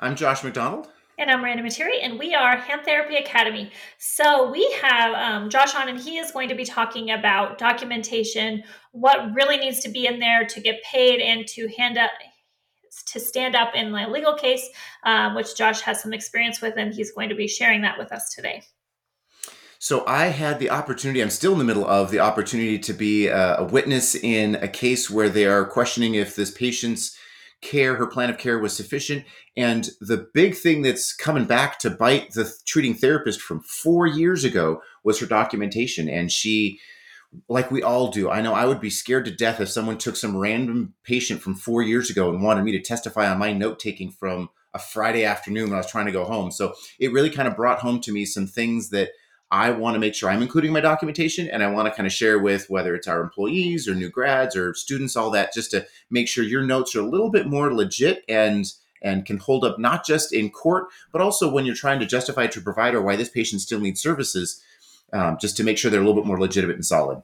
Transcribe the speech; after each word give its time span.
I'm 0.00 0.14
Josh 0.14 0.44
McDonald. 0.44 0.86
And 1.18 1.28
I'm 1.28 1.40
Miranda 1.40 1.64
Materi, 1.64 1.98
and 2.00 2.20
we 2.20 2.32
are 2.32 2.56
Hand 2.56 2.82
Therapy 2.84 3.16
Academy. 3.16 3.72
So 3.98 4.48
we 4.48 4.70
have 4.80 5.12
um, 5.14 5.50
Josh 5.50 5.74
on, 5.74 5.88
and 5.88 5.98
he 5.98 6.18
is 6.18 6.30
going 6.30 6.48
to 6.50 6.54
be 6.54 6.64
talking 6.64 7.10
about 7.10 7.58
documentation, 7.58 8.62
what 8.92 9.34
really 9.34 9.56
needs 9.56 9.80
to 9.80 9.88
be 9.88 10.06
in 10.06 10.20
there 10.20 10.46
to 10.46 10.60
get 10.60 10.80
paid 10.84 11.20
and 11.20 11.48
to 11.48 11.68
hand 11.76 11.98
up 11.98 12.10
to 13.06 13.18
stand 13.18 13.56
up 13.56 13.74
in 13.74 13.90
my 13.90 14.06
legal 14.06 14.34
case, 14.34 14.68
um, 15.02 15.34
which 15.34 15.56
Josh 15.56 15.80
has 15.80 16.00
some 16.00 16.12
experience 16.12 16.60
with, 16.60 16.74
and 16.76 16.94
he's 16.94 17.10
going 17.10 17.28
to 17.28 17.34
be 17.34 17.48
sharing 17.48 17.82
that 17.82 17.98
with 17.98 18.12
us 18.12 18.32
today. 18.32 18.62
So 19.80 20.04
I 20.06 20.26
had 20.26 20.60
the 20.60 20.70
opportunity, 20.70 21.20
I'm 21.20 21.30
still 21.30 21.52
in 21.52 21.58
the 21.58 21.64
middle 21.64 21.86
of 21.86 22.12
the 22.12 22.20
opportunity 22.20 22.78
to 22.78 22.92
be 22.92 23.26
a, 23.26 23.56
a 23.56 23.64
witness 23.64 24.14
in 24.14 24.54
a 24.56 24.68
case 24.68 25.10
where 25.10 25.28
they 25.28 25.46
are 25.46 25.64
questioning 25.64 26.14
if 26.14 26.36
this 26.36 26.52
patient's 26.52 27.18
care, 27.60 27.96
her 27.96 28.06
plan 28.06 28.30
of 28.30 28.38
care 28.38 28.58
was 28.58 28.76
sufficient. 28.76 29.24
And 29.56 29.90
the 30.00 30.28
big 30.32 30.54
thing 30.54 30.82
that's 30.82 31.12
coming 31.12 31.44
back 31.44 31.78
to 31.80 31.90
bite 31.90 32.32
the 32.32 32.52
treating 32.66 32.94
therapist 32.94 33.40
from 33.40 33.60
four 33.60 34.06
years 34.06 34.44
ago 34.44 34.82
was 35.04 35.18
her 35.20 35.26
documentation. 35.26 36.08
And 36.08 36.30
she, 36.30 36.78
like 37.48 37.70
we 37.70 37.82
all 37.82 38.10
do, 38.10 38.30
I 38.30 38.40
know 38.40 38.54
I 38.54 38.66
would 38.66 38.80
be 38.80 38.90
scared 38.90 39.24
to 39.24 39.30
death 39.30 39.60
if 39.60 39.68
someone 39.68 39.98
took 39.98 40.16
some 40.16 40.36
random 40.36 40.94
patient 41.04 41.42
from 41.42 41.54
four 41.54 41.82
years 41.82 42.10
ago 42.10 42.30
and 42.30 42.42
wanted 42.42 42.64
me 42.64 42.72
to 42.72 42.80
testify 42.80 43.28
on 43.28 43.38
my 43.38 43.52
note 43.52 43.80
taking 43.80 44.10
from 44.10 44.50
a 44.74 44.78
Friday 44.78 45.24
afternoon 45.24 45.64
when 45.64 45.74
I 45.74 45.78
was 45.78 45.90
trying 45.90 46.06
to 46.06 46.12
go 46.12 46.24
home. 46.24 46.50
So 46.50 46.74
it 47.00 47.12
really 47.12 47.30
kind 47.30 47.48
of 47.48 47.56
brought 47.56 47.80
home 47.80 48.00
to 48.02 48.12
me 48.12 48.24
some 48.24 48.46
things 48.46 48.90
that 48.90 49.10
I 49.50 49.70
want 49.70 49.94
to 49.94 50.00
make 50.00 50.14
sure 50.14 50.28
I'm 50.28 50.42
including 50.42 50.72
my 50.72 50.80
documentation 50.80 51.48
and 51.48 51.62
I 51.62 51.70
want 51.70 51.88
to 51.88 51.94
kind 51.94 52.06
of 52.06 52.12
share 52.12 52.38
with 52.38 52.68
whether 52.68 52.94
it's 52.94 53.08
our 53.08 53.22
employees 53.22 53.88
or 53.88 53.94
new 53.94 54.10
grads 54.10 54.54
or 54.54 54.74
students, 54.74 55.16
all 55.16 55.30
that, 55.30 55.54
just 55.54 55.70
to 55.70 55.86
make 56.10 56.28
sure 56.28 56.44
your 56.44 56.64
notes 56.64 56.94
are 56.94 57.00
a 57.00 57.08
little 57.08 57.30
bit 57.30 57.46
more 57.46 57.72
legit 57.72 58.24
and 58.28 58.70
and 59.00 59.24
can 59.24 59.38
hold 59.38 59.64
up 59.64 59.78
not 59.78 60.04
just 60.04 60.32
in 60.32 60.50
court, 60.50 60.88
but 61.12 61.22
also 61.22 61.50
when 61.50 61.64
you're 61.64 61.74
trying 61.74 62.00
to 62.00 62.06
justify 62.06 62.48
to 62.48 62.58
a 62.58 62.62
provider 62.62 63.00
why 63.00 63.14
this 63.14 63.28
patient 63.28 63.60
still 63.60 63.78
needs 63.78 64.02
services, 64.02 64.60
um, 65.12 65.38
just 65.40 65.56
to 65.56 65.62
make 65.62 65.78
sure 65.78 65.88
they're 65.90 66.00
a 66.00 66.04
little 66.04 66.20
bit 66.20 66.26
more 66.26 66.40
legitimate 66.40 66.74
and 66.74 66.84
solid. 66.84 67.22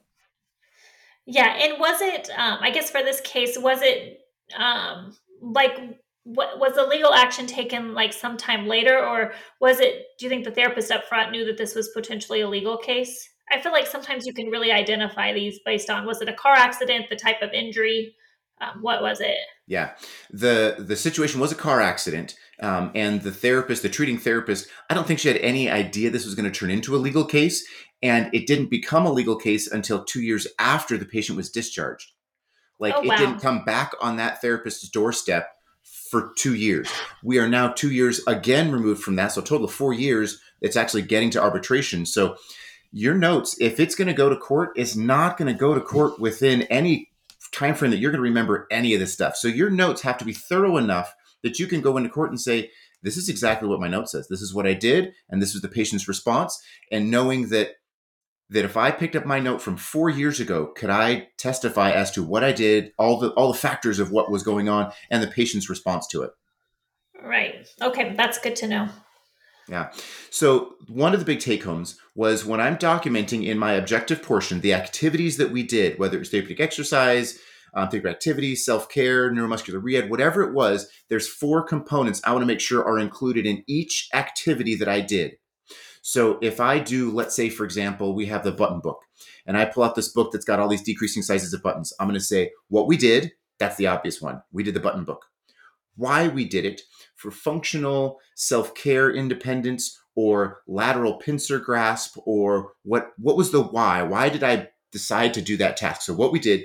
Yeah, 1.26 1.52
and 1.58 1.80
was 1.80 2.00
it? 2.00 2.30
Um, 2.36 2.58
I 2.60 2.70
guess 2.70 2.90
for 2.90 3.02
this 3.02 3.20
case, 3.22 3.58
was 3.58 3.80
it 3.82 4.20
um, 4.56 5.16
like 5.40 5.98
what 6.24 6.58
was 6.58 6.74
the 6.74 6.86
legal 6.86 7.12
action 7.12 7.46
taken 7.46 7.94
like 7.94 8.12
sometime 8.12 8.66
later 8.66 8.98
or 8.98 9.32
was 9.60 9.78
it 9.80 10.06
do 10.18 10.26
you 10.26 10.30
think 10.30 10.44
the 10.44 10.50
therapist 10.50 10.90
up 10.90 11.04
front 11.04 11.30
knew 11.30 11.44
that 11.44 11.58
this 11.58 11.74
was 11.74 11.88
potentially 11.90 12.40
a 12.40 12.48
legal 12.48 12.76
case? 12.76 13.30
I 13.52 13.60
feel 13.60 13.72
like 13.72 13.86
sometimes 13.86 14.26
you 14.26 14.32
can 14.32 14.46
really 14.46 14.72
identify 14.72 15.32
these 15.32 15.60
based 15.64 15.90
on 15.90 16.06
was 16.06 16.22
it 16.22 16.28
a 16.28 16.34
car 16.34 16.54
accident 16.54 17.06
the 17.10 17.16
type 17.16 17.42
of 17.42 17.52
injury 17.52 18.14
um, 18.60 18.82
what 18.82 19.02
was 19.02 19.20
it? 19.20 19.36
Yeah. 19.66 19.94
The 20.30 20.76
the 20.78 20.96
situation 20.96 21.40
was 21.40 21.52
a 21.52 21.56
car 21.56 21.80
accident 21.80 22.36
um, 22.60 22.92
and 22.94 23.20
the 23.20 23.32
therapist 23.32 23.82
the 23.82 23.88
treating 23.88 24.16
therapist 24.16 24.68
i 24.88 24.94
don't 24.94 25.08
think 25.08 25.18
she 25.18 25.26
had 25.26 25.38
any 25.38 25.68
idea 25.68 26.08
this 26.08 26.24
was 26.24 26.36
going 26.36 26.50
to 26.50 26.56
turn 26.56 26.70
into 26.70 26.94
a 26.94 26.98
legal 26.98 27.24
case 27.24 27.66
and 28.04 28.28
it 28.34 28.46
didn't 28.46 28.68
become 28.68 29.06
a 29.06 29.12
legal 29.12 29.34
case 29.34 29.66
until 29.66 30.04
two 30.04 30.20
years 30.20 30.46
after 30.58 30.98
the 30.98 31.06
patient 31.06 31.38
was 31.38 31.50
discharged. 31.50 32.12
Like 32.78 32.94
oh, 32.94 33.00
wow. 33.02 33.14
it 33.14 33.18
didn't 33.18 33.40
come 33.40 33.64
back 33.64 33.92
on 33.98 34.16
that 34.16 34.42
therapist's 34.42 34.90
doorstep 34.90 35.48
for 35.84 36.32
two 36.36 36.54
years. 36.54 36.88
We 37.22 37.38
are 37.38 37.48
now 37.48 37.68
two 37.68 37.90
years 37.90 38.20
again 38.26 38.72
removed 38.72 39.02
from 39.02 39.16
that. 39.16 39.32
So, 39.32 39.40
total 39.40 39.66
of 39.66 39.72
four 39.72 39.92
years, 39.92 40.40
it's 40.60 40.76
actually 40.76 41.02
getting 41.02 41.30
to 41.30 41.42
arbitration. 41.42 42.06
So, 42.06 42.36
your 42.92 43.14
notes, 43.14 43.56
if 43.60 43.80
it's 43.80 43.94
going 43.94 44.08
to 44.08 44.14
go 44.14 44.28
to 44.28 44.36
court, 44.36 44.70
is 44.76 44.96
not 44.96 45.36
going 45.36 45.52
to 45.52 45.58
go 45.58 45.74
to 45.74 45.80
court 45.80 46.18
within 46.20 46.62
any 46.62 47.10
time 47.52 47.74
frame 47.74 47.90
that 47.90 47.98
you're 47.98 48.12
going 48.12 48.22
to 48.22 48.28
remember 48.28 48.66
any 48.70 48.94
of 48.94 49.00
this 49.00 49.12
stuff. 49.12 49.36
So, 49.36 49.48
your 49.48 49.70
notes 49.70 50.02
have 50.02 50.18
to 50.18 50.24
be 50.24 50.32
thorough 50.32 50.76
enough 50.76 51.14
that 51.42 51.58
you 51.58 51.66
can 51.66 51.80
go 51.80 51.96
into 51.96 52.08
court 52.08 52.30
and 52.30 52.40
say, 52.40 52.70
this 53.02 53.16
is 53.18 53.28
exactly 53.28 53.68
what 53.68 53.80
my 53.80 53.88
note 53.88 54.08
says. 54.08 54.28
This 54.28 54.40
is 54.40 54.54
what 54.54 54.66
I 54.66 54.72
did, 54.72 55.12
and 55.28 55.40
this 55.40 55.52
was 55.52 55.60
the 55.60 55.68
patient's 55.68 56.08
response. 56.08 56.60
And 56.90 57.10
knowing 57.10 57.50
that 57.50 57.74
that 58.50 58.64
if 58.64 58.76
I 58.76 58.90
picked 58.90 59.16
up 59.16 59.24
my 59.24 59.40
note 59.40 59.62
from 59.62 59.76
four 59.76 60.10
years 60.10 60.40
ago, 60.40 60.66
could 60.66 60.90
I 60.90 61.28
testify 61.38 61.90
as 61.90 62.10
to 62.12 62.22
what 62.22 62.44
I 62.44 62.52
did, 62.52 62.92
all 62.98 63.18
the 63.18 63.30
all 63.30 63.52
the 63.52 63.58
factors 63.58 63.98
of 63.98 64.10
what 64.10 64.30
was 64.30 64.42
going 64.42 64.68
on, 64.68 64.92
and 65.10 65.22
the 65.22 65.28
patient's 65.28 65.70
response 65.70 66.06
to 66.08 66.22
it? 66.22 66.30
Right. 67.22 67.66
Okay, 67.80 68.14
that's 68.16 68.38
good 68.38 68.56
to 68.56 68.68
know. 68.68 68.88
Yeah. 69.68 69.92
So 70.30 70.74
one 70.88 71.14
of 71.14 71.20
the 71.20 71.26
big 71.26 71.40
take 71.40 71.64
homes 71.64 71.98
was 72.14 72.44
when 72.44 72.60
I'm 72.60 72.76
documenting 72.76 73.46
in 73.46 73.58
my 73.58 73.72
objective 73.72 74.22
portion 74.22 74.60
the 74.60 74.74
activities 74.74 75.38
that 75.38 75.50
we 75.50 75.62
did, 75.62 75.98
whether 75.98 76.16
it 76.16 76.20
was 76.20 76.30
therapeutic 76.30 76.60
exercise, 76.60 77.38
um, 77.74 77.88
therapeutic 77.88 78.16
activity, 78.16 78.56
self 78.56 78.88
care, 78.88 79.30
neuromuscular 79.30 79.82
rehab, 79.82 80.10
whatever 80.10 80.42
it 80.42 80.52
was. 80.52 80.88
There's 81.08 81.26
four 81.28 81.62
components 81.62 82.20
I 82.24 82.32
want 82.32 82.42
to 82.42 82.46
make 82.46 82.60
sure 82.60 82.84
are 82.84 82.98
included 82.98 83.46
in 83.46 83.64
each 83.66 84.08
activity 84.12 84.74
that 84.76 84.88
I 84.88 85.00
did. 85.00 85.36
So 86.06 86.38
if 86.42 86.60
I 86.60 86.80
do, 86.80 87.10
let's 87.10 87.34
say, 87.34 87.48
for 87.48 87.64
example, 87.64 88.14
we 88.14 88.26
have 88.26 88.44
the 88.44 88.52
button 88.52 88.80
book, 88.80 89.00
and 89.46 89.56
I 89.56 89.64
pull 89.64 89.84
out 89.84 89.94
this 89.94 90.10
book 90.10 90.32
that's 90.32 90.44
got 90.44 90.60
all 90.60 90.68
these 90.68 90.82
decreasing 90.82 91.22
sizes 91.22 91.54
of 91.54 91.62
buttons, 91.62 91.94
I'm 91.98 92.06
going 92.06 92.12
to 92.12 92.24
say 92.24 92.50
what 92.68 92.86
we 92.86 92.98
did. 92.98 93.32
That's 93.58 93.76
the 93.76 93.86
obvious 93.86 94.20
one. 94.20 94.42
We 94.52 94.62
did 94.62 94.74
the 94.74 94.80
button 94.80 95.04
book. 95.04 95.24
Why 95.96 96.28
we 96.28 96.44
did 96.44 96.66
it 96.66 96.82
for 97.14 97.30
functional 97.30 98.20
self 98.34 98.74
care 98.74 99.10
independence 99.10 99.98
or 100.14 100.60
lateral 100.66 101.14
pincer 101.14 101.58
grasp 101.58 102.18
or 102.26 102.72
what 102.82 103.12
what 103.16 103.36
was 103.36 103.50
the 103.50 103.62
why 103.62 104.02
why 104.02 104.28
did 104.28 104.44
i 104.44 104.68
decide 104.92 105.34
to 105.34 105.42
do 105.42 105.56
that 105.56 105.76
task 105.76 106.02
so 106.02 106.14
what 106.14 106.32
we 106.32 106.38
did 106.38 106.64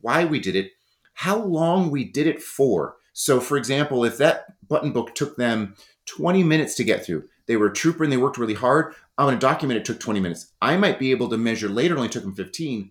why 0.00 0.24
we 0.24 0.38
did 0.38 0.54
it 0.54 0.70
how 1.14 1.36
long 1.36 1.90
we 1.90 2.04
did 2.04 2.26
it 2.26 2.40
for 2.40 2.96
so 3.12 3.40
for 3.40 3.56
example 3.56 4.04
if 4.04 4.16
that 4.18 4.44
button 4.68 4.92
book 4.92 5.14
took 5.14 5.36
them 5.36 5.74
20 6.06 6.44
minutes 6.44 6.74
to 6.74 6.84
get 6.84 7.04
through 7.04 7.24
they 7.46 7.56
were 7.56 7.66
a 7.66 7.72
trooper 7.74 8.04
and 8.04 8.12
they 8.12 8.16
worked 8.16 8.38
really 8.38 8.54
hard. 8.54 8.94
I'm 9.18 9.26
going 9.26 9.36
to 9.36 9.40
document 9.40 9.78
it 9.78 9.84
took 9.84 10.00
20 10.00 10.20
minutes. 10.20 10.52
I 10.60 10.76
might 10.76 10.98
be 10.98 11.10
able 11.10 11.28
to 11.28 11.36
measure 11.36 11.68
later, 11.68 11.94
it 11.94 11.98
only 11.98 12.08
took 12.08 12.22
them 12.22 12.34
15, 12.34 12.90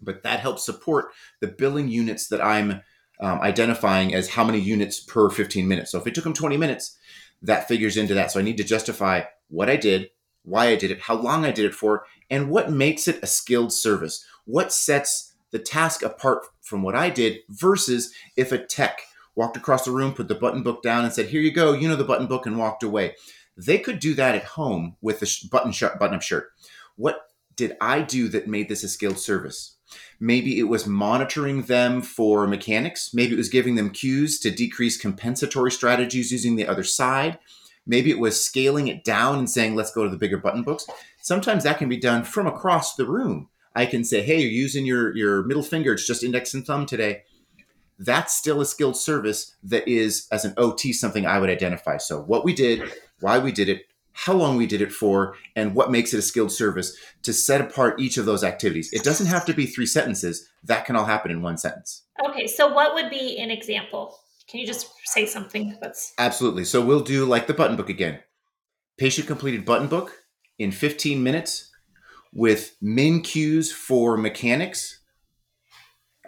but 0.00 0.22
that 0.22 0.40
helps 0.40 0.64
support 0.64 1.12
the 1.40 1.48
billing 1.48 1.88
units 1.88 2.28
that 2.28 2.42
I'm 2.42 2.82
um, 3.20 3.40
identifying 3.40 4.14
as 4.14 4.30
how 4.30 4.44
many 4.44 4.58
units 4.58 4.98
per 4.98 5.30
15 5.30 5.68
minutes. 5.68 5.92
So 5.92 5.98
if 5.98 6.06
it 6.06 6.14
took 6.14 6.24
them 6.24 6.34
20 6.34 6.56
minutes, 6.56 6.96
that 7.42 7.68
figures 7.68 7.96
into 7.96 8.14
that. 8.14 8.30
So 8.30 8.40
I 8.40 8.42
need 8.42 8.56
to 8.56 8.64
justify 8.64 9.22
what 9.48 9.70
I 9.70 9.76
did, 9.76 10.10
why 10.44 10.68
I 10.68 10.76
did 10.76 10.90
it, 10.90 11.02
how 11.02 11.14
long 11.14 11.44
I 11.44 11.52
did 11.52 11.64
it 11.64 11.74
for, 11.74 12.04
and 12.30 12.50
what 12.50 12.72
makes 12.72 13.06
it 13.06 13.22
a 13.22 13.26
skilled 13.26 13.72
service. 13.72 14.24
What 14.44 14.72
sets 14.72 15.34
the 15.50 15.58
task 15.58 16.02
apart 16.02 16.46
from 16.60 16.82
what 16.82 16.96
I 16.96 17.10
did 17.10 17.40
versus 17.48 18.12
if 18.36 18.50
a 18.50 18.58
tech 18.58 19.02
walked 19.34 19.56
across 19.56 19.84
the 19.84 19.90
room, 19.90 20.14
put 20.14 20.28
the 20.28 20.34
button 20.34 20.62
book 20.62 20.82
down, 20.82 21.04
and 21.04 21.12
said, 21.12 21.26
Here 21.26 21.40
you 21.40 21.52
go, 21.52 21.72
you 21.72 21.88
know 21.88 21.96
the 21.96 22.04
button 22.04 22.26
book, 22.26 22.46
and 22.46 22.58
walked 22.58 22.82
away. 22.82 23.14
They 23.56 23.78
could 23.78 23.98
do 23.98 24.14
that 24.14 24.34
at 24.34 24.44
home 24.44 24.96
with 25.00 25.22
a 25.22 25.48
button 25.50 25.72
shirt, 25.72 25.98
button 25.98 26.16
up 26.16 26.22
shirt. 26.22 26.52
What 26.96 27.20
did 27.56 27.76
I 27.80 28.00
do 28.00 28.28
that 28.28 28.48
made 28.48 28.68
this 28.68 28.82
a 28.82 28.88
skilled 28.88 29.18
service? 29.18 29.76
Maybe 30.18 30.58
it 30.58 30.64
was 30.64 30.86
monitoring 30.86 31.62
them 31.62 32.00
for 32.00 32.46
mechanics. 32.46 33.12
Maybe 33.12 33.34
it 33.34 33.38
was 33.38 33.48
giving 33.48 33.74
them 33.74 33.90
cues 33.90 34.38
to 34.40 34.50
decrease 34.50 34.96
compensatory 34.96 35.70
strategies 35.70 36.32
using 36.32 36.56
the 36.56 36.66
other 36.66 36.84
side. 36.84 37.38
Maybe 37.86 38.10
it 38.10 38.18
was 38.18 38.42
scaling 38.42 38.88
it 38.88 39.04
down 39.04 39.38
and 39.38 39.50
saying, 39.50 39.74
let's 39.74 39.92
go 39.92 40.04
to 40.04 40.10
the 40.10 40.16
bigger 40.16 40.38
button 40.38 40.62
books. 40.62 40.86
Sometimes 41.20 41.64
that 41.64 41.78
can 41.78 41.88
be 41.88 41.96
done 41.96 42.24
from 42.24 42.46
across 42.46 42.94
the 42.94 43.06
room. 43.06 43.48
I 43.74 43.86
can 43.86 44.04
say, 44.04 44.22
hey, 44.22 44.40
you're 44.40 44.50
using 44.50 44.86
your, 44.86 45.16
your 45.16 45.42
middle 45.42 45.62
finger, 45.62 45.92
it's 45.92 46.06
just 46.06 46.22
index 46.22 46.54
and 46.54 46.64
thumb 46.64 46.86
today. 46.86 47.24
That's 47.98 48.34
still 48.34 48.60
a 48.60 48.66
skilled 48.66 48.96
service 48.96 49.54
that 49.62 49.86
is, 49.88 50.26
as 50.30 50.44
an 50.44 50.54
OT, 50.56 50.92
something 50.92 51.26
I 51.26 51.38
would 51.38 51.50
identify. 51.50 51.98
So, 51.98 52.20
what 52.20 52.44
we 52.44 52.52
did 52.52 52.90
why 53.22 53.38
we 53.38 53.52
did 53.52 53.68
it, 53.68 53.86
how 54.12 54.34
long 54.34 54.56
we 54.56 54.66
did 54.66 54.82
it 54.82 54.92
for, 54.92 55.34
and 55.56 55.74
what 55.74 55.90
makes 55.90 56.12
it 56.12 56.18
a 56.18 56.22
skilled 56.22 56.52
service 56.52 56.96
to 57.22 57.32
set 57.32 57.60
apart 57.60 58.00
each 58.00 58.18
of 58.18 58.26
those 58.26 58.44
activities. 58.44 58.92
It 58.92 59.04
doesn't 59.04 59.26
have 59.26 59.44
to 59.46 59.54
be 59.54 59.66
three 59.66 59.86
sentences, 59.86 60.48
that 60.64 60.84
can 60.84 60.96
all 60.96 61.06
happen 61.06 61.30
in 61.30 61.42
one 61.42 61.58
sentence. 61.58 62.02
Okay, 62.28 62.46
so 62.46 62.68
what 62.68 62.94
would 62.94 63.10
be 63.10 63.38
an 63.38 63.50
example? 63.50 64.18
Can 64.48 64.60
you 64.60 64.66
just 64.66 64.90
say 65.06 65.24
something 65.24 65.78
that's. 65.80 66.12
Absolutely. 66.18 66.64
So 66.64 66.84
we'll 66.84 67.00
do 67.00 67.24
like 67.24 67.46
the 67.46 67.54
button 67.54 67.76
book 67.76 67.88
again. 67.88 68.20
Patient 68.98 69.26
completed 69.26 69.64
button 69.64 69.88
book 69.88 70.12
in 70.58 70.70
15 70.70 71.22
minutes 71.22 71.70
with 72.32 72.76
min 72.80 73.20
cues 73.20 73.72
for 73.72 74.16
mechanics, 74.16 75.00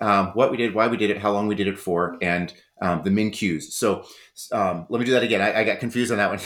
um, 0.01 0.29
what 0.29 0.51
we 0.51 0.57
did, 0.57 0.75
why 0.75 0.87
we 0.87 0.97
did 0.97 1.11
it, 1.11 1.19
how 1.19 1.33
long 1.33 1.47
we 1.47 1.55
did 1.55 1.69
it 1.69 1.79
for, 1.79 2.17
and 2.21 2.53
um, 2.81 3.03
the 3.03 3.11
min 3.11 3.31
cues. 3.31 3.75
So 3.75 4.05
um, 4.53 4.87
let 4.89 4.99
me 4.99 5.07
do 5.07 5.13
that 5.13 5.23
again. 5.23 5.41
I, 5.41 5.61
I 5.61 5.65
got 5.65 5.81
confused 5.81 6.13
on 6.13 6.19
that 6.19 6.31
one. 6.31 6.41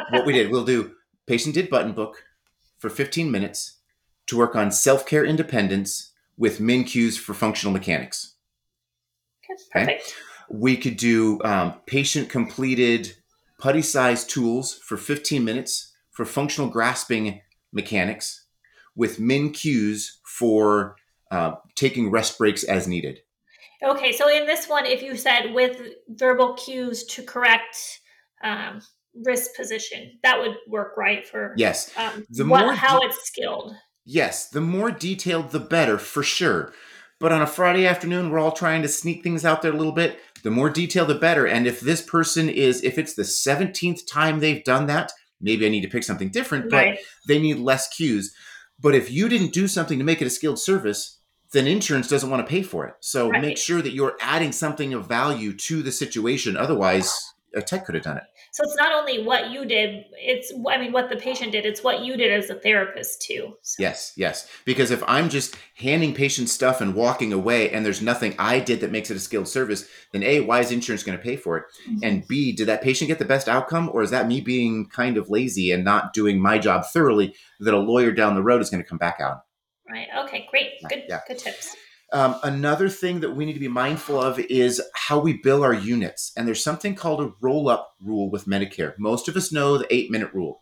what 0.10 0.26
we 0.26 0.32
did, 0.32 0.50
we'll 0.50 0.64
do 0.64 0.92
patient 1.26 1.54
did 1.54 1.70
button 1.70 1.92
book 1.92 2.22
for 2.78 2.90
15 2.90 3.30
minutes 3.30 3.78
to 4.26 4.36
work 4.36 4.56
on 4.56 4.70
self 4.70 5.06
care 5.06 5.24
independence 5.24 6.12
with 6.36 6.60
min 6.60 6.84
cues 6.84 7.16
for 7.16 7.34
functional 7.34 7.72
mechanics. 7.72 8.34
Okay. 9.74 10.00
We 10.48 10.76
could 10.76 10.96
do 10.96 11.40
um, 11.44 11.74
patient 11.86 12.28
completed 12.28 13.14
putty 13.58 13.82
size 13.82 14.24
tools 14.24 14.74
for 14.74 14.96
15 14.96 15.44
minutes 15.44 15.92
for 16.10 16.24
functional 16.24 16.68
grasping 16.68 17.40
mechanics 17.72 18.46
with 18.96 19.18
min 19.18 19.50
cues 19.50 20.20
for 20.24 20.96
uh, 21.30 21.54
taking 21.74 22.10
rest 22.10 22.38
breaks 22.38 22.64
as 22.64 22.86
needed. 22.86 23.20
Okay, 23.84 24.12
so 24.12 24.28
in 24.28 24.46
this 24.46 24.68
one, 24.68 24.86
if 24.86 25.02
you 25.02 25.16
said 25.16 25.52
with 25.52 25.80
verbal 26.08 26.54
cues 26.54 27.04
to 27.04 27.22
correct 27.22 27.76
um, 28.42 28.80
wrist 29.22 29.50
position. 29.56 30.18
That 30.22 30.40
would 30.40 30.56
work 30.68 30.96
right 30.96 31.26
for 31.26 31.54
yes. 31.56 31.90
Um, 31.96 32.24
the 32.30 32.44
what, 32.44 32.64
more 32.64 32.74
how 32.74 33.00
de- 33.00 33.06
it's 33.06 33.26
skilled. 33.26 33.74
Yes, 34.04 34.48
the 34.48 34.60
more 34.60 34.90
detailed, 34.90 35.50
the 35.50 35.60
better 35.60 35.98
for 35.98 36.22
sure. 36.22 36.72
But 37.20 37.32
on 37.32 37.40
a 37.40 37.46
Friday 37.46 37.86
afternoon, 37.86 38.30
we're 38.30 38.40
all 38.40 38.52
trying 38.52 38.82
to 38.82 38.88
sneak 38.88 39.22
things 39.22 39.44
out 39.44 39.62
there 39.62 39.72
a 39.72 39.76
little 39.76 39.92
bit. 39.92 40.18
The 40.42 40.50
more 40.50 40.68
detailed, 40.68 41.08
the 41.08 41.14
better. 41.14 41.46
And 41.46 41.66
if 41.66 41.80
this 41.80 42.02
person 42.02 42.48
is, 42.48 42.82
if 42.82 42.98
it's 42.98 43.14
the 43.14 43.22
17th 43.22 44.00
time 44.10 44.40
they've 44.40 44.64
done 44.64 44.86
that, 44.88 45.12
maybe 45.40 45.64
I 45.64 45.70
need 45.70 45.82
to 45.82 45.88
pick 45.88 46.02
something 46.02 46.30
different, 46.30 46.70
but 46.70 46.76
right. 46.76 46.98
they 47.26 47.38
need 47.38 47.58
less 47.58 47.88
cues. 47.88 48.34
But 48.78 48.94
if 48.94 49.10
you 49.10 49.28
didn't 49.28 49.54
do 49.54 49.68
something 49.68 49.98
to 49.98 50.04
make 50.04 50.20
it 50.20 50.26
a 50.26 50.30
skilled 50.30 50.58
service, 50.58 51.20
then 51.54 51.66
insurance 51.66 52.08
doesn't 52.08 52.28
want 52.28 52.46
to 52.46 52.50
pay 52.50 52.62
for 52.62 52.86
it. 52.86 52.94
So 53.00 53.30
right. 53.30 53.40
make 53.40 53.56
sure 53.56 53.80
that 53.80 53.94
you're 53.94 54.16
adding 54.20 54.52
something 54.52 54.92
of 54.92 55.06
value 55.06 55.54
to 55.54 55.82
the 55.82 55.92
situation. 55.92 56.56
Otherwise, 56.56 57.34
a 57.54 57.62
tech 57.62 57.86
could 57.86 57.94
have 57.94 58.04
done 58.04 58.16
it. 58.16 58.24
So 58.52 58.62
it's 58.64 58.76
not 58.76 58.92
only 58.92 59.22
what 59.24 59.50
you 59.50 59.64
did, 59.64 60.04
it's 60.12 60.52
I 60.68 60.78
mean 60.78 60.92
what 60.92 61.08
the 61.10 61.16
patient 61.16 61.52
did, 61.52 61.64
it's 61.64 61.82
what 61.82 62.04
you 62.04 62.16
did 62.16 62.30
as 62.32 62.50
a 62.50 62.54
therapist 62.54 63.22
too. 63.22 63.54
So. 63.62 63.82
Yes, 63.82 64.12
yes. 64.16 64.48
Because 64.64 64.90
if 64.90 65.02
I'm 65.06 65.28
just 65.28 65.56
handing 65.76 66.14
patients 66.14 66.52
stuff 66.52 66.80
and 66.80 66.94
walking 66.94 67.32
away 67.32 67.70
and 67.70 67.84
there's 67.84 68.02
nothing 68.02 68.34
I 68.38 68.60
did 68.60 68.80
that 68.80 68.92
makes 68.92 69.10
it 69.10 69.16
a 69.16 69.20
skilled 69.20 69.48
service, 69.48 69.88
then 70.12 70.22
A, 70.22 70.40
why 70.40 70.60
is 70.60 70.70
insurance 70.70 71.02
going 71.02 71.18
to 71.18 71.24
pay 71.24 71.36
for 71.36 71.56
it? 71.56 71.64
Mm-hmm. 71.88 71.98
And 72.02 72.28
B, 72.28 72.52
did 72.52 72.68
that 72.68 72.82
patient 72.82 73.08
get 73.08 73.18
the 73.18 73.24
best 73.24 73.48
outcome 73.48 73.90
or 73.92 74.02
is 74.02 74.10
that 74.10 74.28
me 74.28 74.40
being 74.40 74.88
kind 74.88 75.16
of 75.16 75.30
lazy 75.30 75.72
and 75.72 75.84
not 75.84 76.12
doing 76.12 76.40
my 76.40 76.58
job 76.58 76.84
thoroughly 76.86 77.34
that 77.60 77.74
a 77.74 77.78
lawyer 77.78 78.12
down 78.12 78.34
the 78.34 78.42
road 78.42 78.60
is 78.60 78.70
going 78.70 78.82
to 78.82 78.88
come 78.88 78.98
back 78.98 79.20
out? 79.20 79.42
Right. 79.94 80.08
Okay, 80.24 80.46
great. 80.50 80.72
Good 80.88 81.04
yeah. 81.08 81.20
good 81.28 81.38
tips. 81.38 81.76
Um, 82.12 82.36
another 82.42 82.88
thing 82.88 83.20
that 83.20 83.34
we 83.34 83.44
need 83.44 83.52
to 83.52 83.60
be 83.60 83.68
mindful 83.68 84.20
of 84.20 84.40
is 84.40 84.82
how 84.94 85.20
we 85.20 85.34
bill 85.34 85.62
our 85.62 85.72
units. 85.72 86.32
And 86.36 86.48
there's 86.48 86.62
something 86.62 86.96
called 86.96 87.20
a 87.20 87.32
roll 87.40 87.68
up 87.68 87.94
rule 88.00 88.28
with 88.28 88.46
Medicare. 88.46 88.94
Most 88.98 89.28
of 89.28 89.36
us 89.36 89.52
know 89.52 89.78
the 89.78 89.94
eight 89.94 90.10
minute 90.10 90.34
rule. 90.34 90.60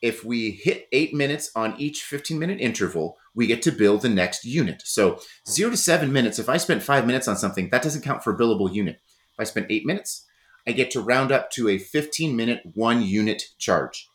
If 0.00 0.24
we 0.24 0.52
hit 0.52 0.86
eight 0.92 1.12
minutes 1.12 1.50
on 1.56 1.74
each 1.78 2.04
15 2.04 2.38
minute 2.38 2.60
interval, 2.60 3.16
we 3.34 3.48
get 3.48 3.60
to 3.62 3.72
bill 3.72 3.98
the 3.98 4.08
next 4.08 4.44
unit. 4.44 4.82
So, 4.84 5.18
zero 5.48 5.70
to 5.70 5.76
seven 5.76 6.12
minutes, 6.12 6.38
if 6.38 6.48
I 6.48 6.56
spent 6.56 6.82
five 6.82 7.06
minutes 7.06 7.26
on 7.26 7.36
something, 7.36 7.70
that 7.70 7.82
doesn't 7.82 8.02
count 8.02 8.22
for 8.22 8.32
a 8.32 8.38
billable 8.38 8.72
unit. 8.72 9.00
If 9.32 9.40
I 9.40 9.44
spent 9.44 9.66
eight 9.70 9.84
minutes, 9.84 10.26
I 10.64 10.72
get 10.72 10.92
to 10.92 11.00
round 11.00 11.32
up 11.32 11.50
to 11.52 11.68
a 11.68 11.78
15 11.78 12.36
minute, 12.36 12.62
one 12.74 13.02
unit 13.02 13.42
charge. 13.58 14.08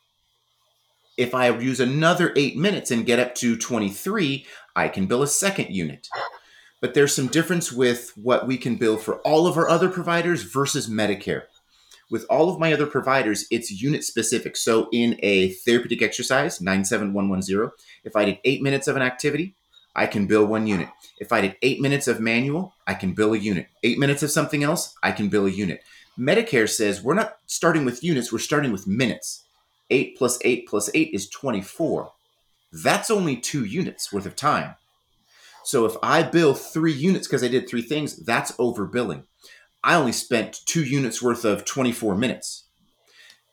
If 1.20 1.36
I 1.36 1.50
use 1.50 1.80
another 1.80 2.34
eight 2.36 2.58
minutes 2.58 2.92
and 2.92 3.06
get 3.06 3.20
up 3.20 3.36
to 3.36 3.58
23, 3.58 4.46
I 4.76 4.88
can 4.88 5.06
bill 5.06 5.22
a 5.22 5.28
second 5.28 5.76
unit 5.76 6.08
but 6.82 6.94
there's 6.94 7.16
some 7.16 7.28
difference 7.28 7.72
with 7.72 8.14
what 8.16 8.48
we 8.48 8.58
can 8.58 8.76
bill 8.76 8.98
for 8.98 9.20
all 9.20 9.48
of 9.48 9.58
our 9.58 9.70
other 9.70 9.90
providers 9.90 10.44
versus 10.44 10.90
Medicare. 10.90 11.44
With 12.10 12.26
all 12.30 12.50
of 12.50 12.60
my 12.60 12.74
other 12.74 12.88
providers, 12.88 13.46
it's 13.52 13.70
unit 13.70 14.04
specific. 14.04 14.56
So 14.58 14.88
in 14.92 15.20
a 15.22 15.50
therapeutic 15.50 16.02
exercise, 16.02 16.60
97110, 16.62 17.72
if 18.04 18.16
I 18.16 18.26
did 18.26 18.40
eight 18.44 18.62
minutes 18.62 18.88
of 18.88 18.96
an 18.96 19.02
activity, 19.02 19.56
I 19.96 20.08
can 20.08 20.26
bill 20.26 20.46
one 20.46 20.66
unit. 20.66 20.90
If 21.20 21.32
I 21.32 21.42
did 21.42 21.58
eight 21.62 21.82
minutes 21.82 22.08
of 22.08 22.20
manual, 22.20 22.74
I 22.88 22.94
can 22.94 23.14
bill 23.14 23.34
a 23.34 23.38
unit. 23.38 23.68
Eight 23.84 24.00
minutes 24.00 24.24
of 24.24 24.32
something 24.32 24.64
else, 24.64 24.96
I 25.04 25.12
can 25.12 25.30
bill 25.30 25.46
a 25.46 25.52
unit. 25.52 25.84
Medicare 26.18 26.70
says 26.70 27.02
we're 27.02 27.14
not 27.14 27.38
starting 27.46 27.86
with 27.86 28.04
units, 28.04 28.32
we're 28.32 28.40
starting 28.40 28.72
with 28.72 28.88
minutes. 28.88 29.46
Eight 29.90 30.18
plus 30.18 30.40
eight 30.44 30.68
plus 30.68 30.90
eight 30.94 31.12
is 31.14 31.30
24. 31.30 32.12
That's 32.72 33.10
only 33.10 33.36
two 33.36 33.66
units 33.66 34.14
worth 34.14 34.26
of 34.26 34.36
time. 34.36 34.76
So 35.64 35.86
if 35.86 35.96
I 36.02 36.24
bill 36.24 36.54
three 36.54 36.94
units 36.94 37.28
because 37.28 37.44
I 37.44 37.48
did 37.48 37.68
three 37.68 37.82
things, 37.82 38.18
that's 38.18 38.52
overbilling. 38.54 39.24
I 39.84 39.96
only 39.96 40.12
spent 40.12 40.60
two 40.66 40.84
units 40.84 41.22
worth 41.22 41.46
of 41.46 41.66
24 41.66 42.16
minutes. 42.16 42.66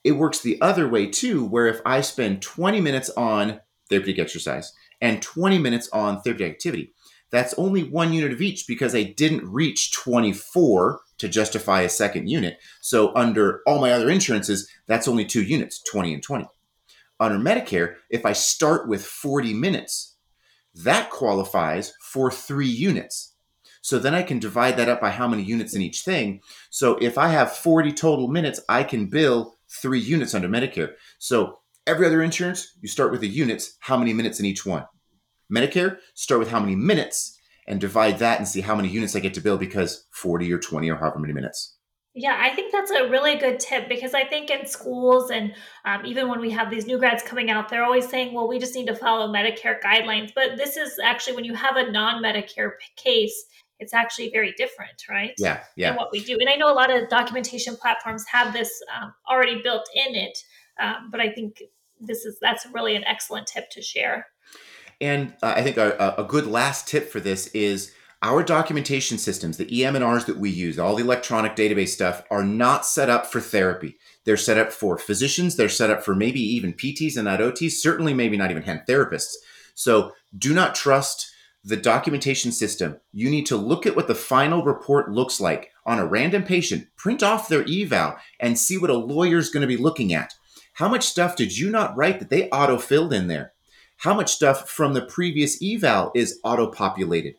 It 0.04 0.12
works 0.12 0.40
the 0.40 0.60
other 0.60 0.88
way 0.88 1.06
too, 1.06 1.44
where 1.44 1.66
if 1.66 1.80
I 1.84 2.00
spend 2.00 2.42
20 2.42 2.80
minutes 2.80 3.10
on 3.16 3.60
therapeutic 3.90 4.18
exercise 4.18 4.72
and 5.00 5.22
20 5.22 5.58
minutes 5.58 5.88
on 5.92 6.20
therapeutic 6.22 6.54
activity, 6.54 6.92
that's 7.30 7.54
only 7.54 7.82
one 7.82 8.12
unit 8.12 8.32
of 8.32 8.40
each 8.40 8.66
because 8.66 8.94
I 8.94 9.02
didn't 9.02 9.50
reach 9.50 9.92
24 9.92 11.00
to 11.18 11.28
justify 11.28 11.82
a 11.82 11.88
second 11.88 12.28
unit. 12.28 12.58
So 12.80 13.14
under 13.14 13.60
all 13.66 13.80
my 13.80 13.92
other 13.92 14.10
insurances, 14.10 14.70
that's 14.86 15.08
only 15.08 15.24
two 15.24 15.42
units, 15.42 15.82
20 15.82 16.14
and 16.14 16.22
20. 16.22 16.46
Under 17.18 17.38
Medicare, 17.38 17.94
if 18.10 18.26
I 18.26 18.32
start 18.32 18.88
with 18.88 19.04
40 19.04 19.54
minutes, 19.54 20.16
that 20.74 21.10
qualifies 21.10 21.94
for 22.00 22.30
three 22.30 22.68
units. 22.68 23.34
So 23.80 23.98
then 23.98 24.14
I 24.14 24.22
can 24.22 24.38
divide 24.38 24.76
that 24.76 24.88
up 24.88 25.00
by 25.00 25.10
how 25.10 25.28
many 25.28 25.42
units 25.42 25.74
in 25.74 25.80
each 25.80 26.02
thing. 26.02 26.40
So 26.70 26.96
if 26.96 27.16
I 27.16 27.28
have 27.28 27.56
40 27.56 27.92
total 27.92 28.28
minutes, 28.28 28.60
I 28.68 28.82
can 28.82 29.06
bill 29.06 29.54
three 29.68 30.00
units 30.00 30.34
under 30.34 30.48
Medicare. 30.48 30.94
So 31.18 31.60
every 31.86 32.06
other 32.06 32.22
insurance, 32.22 32.76
you 32.82 32.88
start 32.88 33.12
with 33.12 33.20
the 33.20 33.28
units, 33.28 33.76
how 33.80 33.96
many 33.96 34.12
minutes 34.12 34.40
in 34.40 34.46
each 34.46 34.66
one. 34.66 34.84
Medicare, 35.52 35.98
start 36.14 36.40
with 36.40 36.50
how 36.50 36.60
many 36.60 36.74
minutes 36.74 37.38
and 37.66 37.80
divide 37.80 38.18
that 38.18 38.38
and 38.38 38.46
see 38.46 38.60
how 38.60 38.74
many 38.74 38.88
units 38.88 39.16
I 39.16 39.20
get 39.20 39.34
to 39.34 39.40
bill 39.40 39.58
because 39.58 40.06
40 40.10 40.52
or 40.52 40.58
20 40.58 40.90
or 40.90 40.96
however 40.96 41.18
many 41.18 41.32
minutes. 41.32 41.76
Yeah, 42.18 42.38
I 42.40 42.54
think 42.54 42.72
that's 42.72 42.90
a 42.90 43.10
really 43.10 43.36
good 43.36 43.60
tip 43.60 43.90
because 43.90 44.14
I 44.14 44.24
think 44.24 44.48
in 44.48 44.66
schools 44.66 45.30
and 45.30 45.52
um, 45.84 46.06
even 46.06 46.28
when 46.28 46.40
we 46.40 46.50
have 46.50 46.70
these 46.70 46.86
new 46.86 46.98
grads 46.98 47.22
coming 47.22 47.50
out, 47.50 47.68
they're 47.68 47.84
always 47.84 48.08
saying, 48.08 48.32
well, 48.32 48.48
we 48.48 48.58
just 48.58 48.74
need 48.74 48.86
to 48.86 48.94
follow 48.94 49.30
Medicare 49.30 49.78
guidelines. 49.82 50.32
But 50.34 50.56
this 50.56 50.78
is 50.78 50.98
actually 51.04 51.36
when 51.36 51.44
you 51.44 51.52
have 51.52 51.76
a 51.76 51.90
non 51.90 52.22
Medicare 52.22 52.70
case, 52.96 53.44
it's 53.78 53.92
actually 53.92 54.30
very 54.30 54.54
different, 54.56 55.02
right? 55.10 55.34
Yeah, 55.36 55.60
yeah. 55.76 55.94
what 55.94 56.08
we 56.10 56.24
do. 56.24 56.38
And 56.40 56.48
I 56.48 56.56
know 56.56 56.72
a 56.72 56.74
lot 56.74 56.90
of 56.90 57.10
documentation 57.10 57.76
platforms 57.76 58.24
have 58.32 58.54
this 58.54 58.70
um, 58.98 59.12
already 59.30 59.60
built 59.62 59.86
in 59.94 60.14
it. 60.14 60.38
Um, 60.80 61.10
but 61.10 61.20
I 61.20 61.30
think 61.30 61.62
this 62.00 62.24
is 62.24 62.38
that's 62.40 62.66
really 62.72 62.96
an 62.96 63.04
excellent 63.04 63.46
tip 63.46 63.68
to 63.72 63.82
share. 63.82 64.26
And 65.00 65.34
uh, 65.42 65.54
I 65.56 65.62
think 65.62 65.76
a, 65.76 66.14
a 66.18 66.24
good 66.24 66.46
last 66.46 66.88
tip 66.88 67.10
for 67.10 67.20
this 67.20 67.48
is 67.48 67.92
our 68.22 68.42
documentation 68.42 69.18
systems, 69.18 69.56
the 69.56 69.66
EMRs 69.66 70.26
that 70.26 70.38
we 70.38 70.50
use, 70.50 70.78
all 70.78 70.96
the 70.96 71.04
electronic 71.04 71.54
database 71.54 71.90
stuff, 71.90 72.22
are 72.30 72.42
not 72.42 72.86
set 72.86 73.10
up 73.10 73.26
for 73.26 73.40
therapy. 73.40 73.98
They're 74.24 74.36
set 74.36 74.58
up 74.58 74.72
for 74.72 74.96
physicians. 74.96 75.56
They're 75.56 75.68
set 75.68 75.90
up 75.90 76.02
for 76.02 76.14
maybe 76.14 76.40
even 76.40 76.72
PTs 76.72 77.16
and 77.16 77.26
not 77.26 77.40
OTs, 77.40 77.72
certainly 77.72 78.14
maybe 78.14 78.36
not 78.36 78.50
even 78.50 78.62
hand 78.62 78.82
therapists. 78.88 79.34
So 79.74 80.12
do 80.36 80.54
not 80.54 80.74
trust 80.74 81.30
the 81.62 81.76
documentation 81.76 82.52
system. 82.52 82.98
You 83.12 83.28
need 83.28 83.44
to 83.46 83.56
look 83.56 83.86
at 83.86 83.96
what 83.96 84.08
the 84.08 84.14
final 84.14 84.64
report 84.64 85.10
looks 85.10 85.40
like 85.40 85.70
on 85.84 85.98
a 85.98 86.06
random 86.06 86.42
patient, 86.42 86.86
print 86.96 87.22
off 87.22 87.48
their 87.48 87.64
eval, 87.68 88.16
and 88.40 88.58
see 88.58 88.78
what 88.78 88.90
a 88.90 88.96
lawyer 88.96 89.36
is 89.36 89.50
going 89.50 89.62
to 89.62 89.66
be 89.66 89.76
looking 89.76 90.14
at. 90.14 90.34
How 90.74 90.88
much 90.88 91.04
stuff 91.04 91.36
did 91.36 91.58
you 91.58 91.70
not 91.70 91.96
write 91.96 92.18
that 92.20 92.30
they 92.30 92.48
auto 92.50 92.78
filled 92.78 93.12
in 93.12 93.26
there? 93.26 93.52
How 93.98 94.14
much 94.14 94.32
stuff 94.32 94.68
from 94.68 94.92
the 94.92 95.02
previous 95.02 95.62
eval 95.62 96.12
is 96.14 96.38
auto 96.44 96.66
populated? 96.66 97.36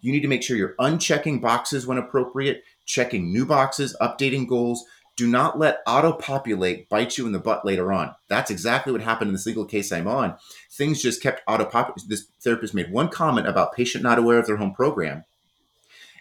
You 0.00 0.12
need 0.12 0.20
to 0.20 0.28
make 0.28 0.42
sure 0.42 0.56
you're 0.56 0.76
unchecking 0.78 1.40
boxes 1.40 1.86
when 1.86 1.98
appropriate, 1.98 2.62
checking 2.84 3.32
new 3.32 3.44
boxes, 3.44 3.96
updating 4.00 4.46
goals. 4.46 4.84
Do 5.16 5.26
not 5.26 5.58
let 5.58 5.80
auto 5.86 6.12
populate 6.12 6.88
bite 6.88 7.18
you 7.18 7.26
in 7.26 7.32
the 7.32 7.38
butt 7.38 7.64
later 7.64 7.92
on. 7.92 8.14
That's 8.28 8.50
exactly 8.50 8.92
what 8.92 9.02
happened 9.02 9.28
in 9.28 9.34
this 9.34 9.46
legal 9.46 9.64
case 9.64 9.90
I'm 9.90 10.06
on. 10.06 10.36
Things 10.70 11.02
just 11.02 11.22
kept 11.22 11.42
auto 11.48 11.64
populating. 11.64 12.08
This 12.08 12.26
therapist 12.40 12.74
made 12.74 12.92
one 12.92 13.08
comment 13.08 13.48
about 13.48 13.72
patient 13.72 14.04
not 14.04 14.18
aware 14.18 14.38
of 14.38 14.46
their 14.46 14.58
home 14.58 14.74
program, 14.74 15.24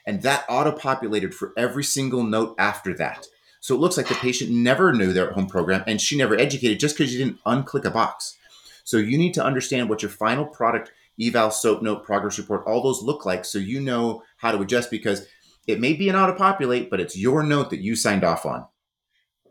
and 0.05 0.21
that 0.21 0.45
auto 0.49 0.71
populated 0.71 1.35
for 1.35 1.53
every 1.57 1.83
single 1.83 2.23
note 2.23 2.55
after 2.57 2.93
that. 2.95 3.27
So 3.59 3.75
it 3.75 3.79
looks 3.79 3.97
like 3.97 4.07
the 4.07 4.15
patient 4.15 4.51
never 4.51 4.93
knew 4.93 5.11
their 5.11 5.31
home 5.33 5.47
program 5.47 5.83
and 5.87 5.99
she 5.99 6.15
never 6.15 6.37
educated 6.37 6.79
just 6.79 6.97
because 6.97 7.11
you 7.11 7.23
didn't 7.23 7.43
unclick 7.45 7.83
a 7.83 7.91
box. 7.91 8.37
So 8.85 8.97
you 8.97 9.17
need 9.17 9.33
to 9.33 9.43
understand 9.43 9.89
what 9.89 10.01
your 10.01 10.11
final 10.11 10.45
product 10.45 10.91
eval, 11.19 11.51
soap 11.51 11.81
note, 11.81 12.05
progress 12.05 12.37
report, 12.37 12.63
all 12.65 12.81
those 12.81 13.01
look 13.01 13.25
like 13.25 13.43
so 13.43 13.57
you 13.57 13.81
know 13.81 14.23
how 14.37 14.51
to 14.51 14.61
adjust 14.61 14.89
because 14.91 15.27
it 15.67 15.79
may 15.79 15.93
be 15.93 16.07
an 16.07 16.15
auto 16.15 16.35
populate, 16.37 16.89
but 16.89 16.99
it's 16.99 17.17
your 17.17 17.43
note 17.43 17.71
that 17.71 17.81
you 17.81 17.95
signed 17.95 18.23
off 18.23 18.45
on. 18.45 18.65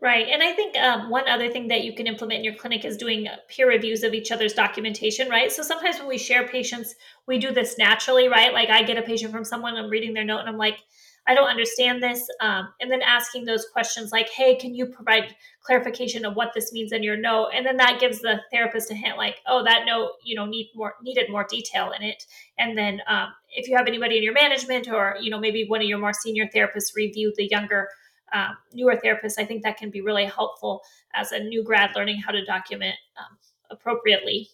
Right. 0.01 0.27
And 0.29 0.43
I 0.43 0.51
think 0.51 0.77
um, 0.77 1.09
one 1.09 1.27
other 1.27 1.49
thing 1.49 1.67
that 1.69 1.83
you 1.83 1.93
can 1.93 2.05
implement 2.05 2.39
in 2.39 2.43
your 2.43 2.55
clinic 2.55 2.85
is 2.85 2.95
doing 2.95 3.27
peer 3.49 3.67
reviews 3.67 4.03
of 4.03 4.13
each 4.13 4.31
other's 4.31 4.53
documentation, 4.53 5.29
right? 5.29 5.51
So 5.51 5.63
sometimes 5.63 5.97
when 5.97 6.07
we 6.07 6.17
share 6.17 6.47
patients, 6.47 6.95
we 7.27 7.39
do 7.39 7.51
this 7.51 7.77
naturally, 7.77 8.27
right? 8.27 8.53
Like 8.53 8.69
I 8.69 8.83
get 8.83 8.97
a 8.97 9.01
patient 9.01 9.31
from 9.31 9.43
someone, 9.43 9.75
I'm 9.75 9.89
reading 9.89 10.13
their 10.13 10.23
note, 10.23 10.39
and 10.39 10.49
I'm 10.49 10.57
like, 10.57 10.79
I 11.27 11.33
don't 11.33 11.49
understand 11.49 12.03
this. 12.03 12.27
Um, 12.39 12.69
and 12.79 12.91
then 12.91 13.01
asking 13.01 13.45
those 13.45 13.65
questions 13.73 14.11
like, 14.11 14.29
hey, 14.29 14.55
can 14.55 14.75
you 14.75 14.85
provide 14.85 15.35
clarification 15.61 16.23
of 16.23 16.35
what 16.35 16.53
this 16.53 16.71
means 16.71 16.91
in 16.91 17.01
your 17.01 17.17
note? 17.17 17.49
And 17.53 17.65
then 17.65 17.77
that 17.77 17.99
gives 17.99 18.19
the 18.21 18.41
therapist 18.51 18.91
a 18.91 18.93
hint 18.93 19.17
like, 19.17 19.37
oh, 19.47 19.63
that 19.63 19.85
note, 19.85 20.11
you 20.23 20.35
know, 20.35 20.45
need 20.45 20.69
more 20.75 20.95
needed 21.01 21.29
more 21.29 21.45
detail 21.49 21.91
in 21.97 22.03
it. 22.03 22.23
And 22.59 22.77
then 22.77 23.01
um, 23.07 23.29
if 23.55 23.67
you 23.67 23.75
have 23.75 23.87
anybody 23.87 24.17
in 24.17 24.23
your 24.23 24.33
management 24.33 24.87
or, 24.87 25.17
you 25.19 25.31
know, 25.31 25.39
maybe 25.39 25.65
one 25.67 25.81
of 25.81 25.87
your 25.87 25.97
more 25.97 26.13
senior 26.13 26.47
therapists 26.53 26.95
review 26.95 27.33
the 27.35 27.47
younger 27.49 27.89
um, 28.33 28.57
newer 28.73 28.95
therapists, 29.03 29.39
I 29.39 29.45
think 29.45 29.63
that 29.63 29.77
can 29.77 29.89
be 29.89 30.01
really 30.01 30.25
helpful 30.25 30.81
as 31.15 31.31
a 31.31 31.39
new 31.39 31.63
grad 31.63 31.91
learning 31.95 32.21
how 32.21 32.31
to 32.31 32.45
document 32.45 32.95
um, 33.17 33.37
appropriately. 33.71 34.49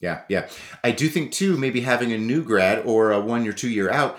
Yeah, 0.00 0.22
yeah. 0.28 0.48
I 0.82 0.92
do 0.92 1.08
think 1.08 1.32
too, 1.32 1.56
maybe 1.56 1.80
having 1.80 2.12
a 2.12 2.18
new 2.18 2.42
grad 2.42 2.86
or 2.86 3.10
a 3.10 3.20
one 3.20 3.46
or 3.46 3.52
two 3.52 3.68
year 3.68 3.90
out 3.90 4.18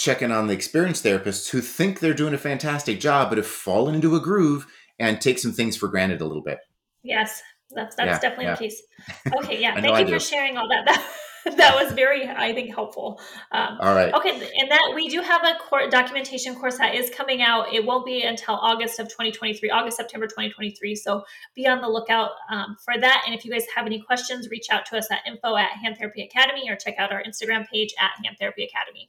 checking 0.00 0.32
on 0.32 0.46
the 0.46 0.54
experienced 0.54 1.04
therapists 1.04 1.50
who 1.50 1.60
think 1.60 2.00
they're 2.00 2.14
doing 2.14 2.34
a 2.34 2.38
fantastic 2.38 3.00
job, 3.00 3.28
but 3.28 3.38
have 3.38 3.46
fallen 3.46 3.94
into 3.94 4.16
a 4.16 4.20
groove 4.20 4.66
and 4.98 5.20
take 5.20 5.38
some 5.38 5.52
things 5.52 5.76
for 5.76 5.88
granted 5.88 6.20
a 6.20 6.26
little 6.26 6.42
bit. 6.42 6.58
Yes, 7.02 7.42
that's 7.70 7.94
that's 7.96 8.08
Yeah, 8.08 8.18
definitely 8.18 8.44
yeah. 8.46 8.54
the 8.54 8.58
case. 8.58 8.82
Okay, 9.44 9.60
yeah. 9.60 9.80
Thank 9.80 10.08
you 10.08 10.14
for 10.14 10.20
sharing 10.20 10.56
all 10.56 10.68
that. 10.68 11.04
That, 11.42 11.56
that 11.56 11.82
was 11.82 11.94
very, 11.94 12.28
I 12.28 12.52
think, 12.52 12.74
helpful. 12.74 13.18
Um, 13.50 13.78
All 13.80 13.94
right. 13.94 14.12
okay, 14.12 14.30
and 14.30 14.70
that 14.70 14.92
we 14.94 15.08
do 15.08 15.22
have 15.22 15.40
a 15.42 15.88
documentation 15.88 16.54
course 16.54 16.76
that 16.76 16.94
is 16.94 17.08
coming 17.08 17.40
out. 17.40 17.72
It 17.72 17.86
won't 17.86 18.04
be 18.04 18.24
until 18.24 18.56
August 18.56 18.98
of 18.98 19.08
2023, 19.08 19.70
August 19.70 19.96
September 19.96 20.26
2023. 20.26 20.94
So 20.96 21.24
be 21.54 21.66
on 21.66 21.80
the 21.80 21.88
lookout 21.88 22.32
um, 22.52 22.76
for 22.84 23.00
that. 23.00 23.22
And 23.24 23.34
if 23.34 23.46
you 23.46 23.50
guys 23.50 23.64
have 23.74 23.86
any 23.86 24.02
questions, 24.02 24.50
reach 24.50 24.66
out 24.70 24.84
to 24.90 24.98
us 24.98 25.10
at 25.10 25.20
info 25.26 25.56
at 25.56 25.70
Hand 25.82 25.96
Therapy 25.96 26.22
Academy 26.22 26.68
or 26.68 26.76
check 26.76 26.96
out 26.98 27.10
our 27.10 27.22
Instagram 27.22 27.66
page 27.66 27.94
at 27.98 28.10
Hand 28.22 28.36
Therapy 28.38 28.64
Academy. 28.64 29.08